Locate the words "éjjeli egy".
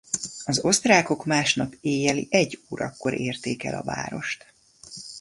1.81-2.59